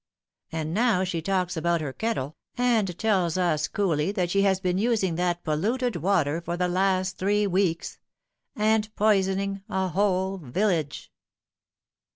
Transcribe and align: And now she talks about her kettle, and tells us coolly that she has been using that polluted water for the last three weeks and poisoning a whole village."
And 0.51 0.73
now 0.73 1.03
she 1.03 1.21
talks 1.21 1.55
about 1.55 1.79
her 1.79 1.93
kettle, 1.93 2.35
and 2.57 2.97
tells 2.97 3.37
us 3.37 3.67
coolly 3.67 4.11
that 4.13 4.31
she 4.31 4.41
has 4.41 4.59
been 4.59 4.79
using 4.79 5.13
that 5.17 5.43
polluted 5.43 5.97
water 5.97 6.41
for 6.41 6.57
the 6.57 6.67
last 6.67 7.19
three 7.19 7.45
weeks 7.45 7.99
and 8.55 8.89
poisoning 8.95 9.61
a 9.69 9.89
whole 9.89 10.39
village." 10.39 11.11